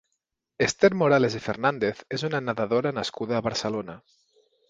Esther 0.67 0.89
Morales 1.01 1.35
i 1.39 1.41
Fernández 1.47 2.01
és 2.17 2.25
una 2.31 2.41
nedadora 2.47 2.95
nascuda 3.01 3.39
a 3.41 3.45
Barcelona. 3.49 4.01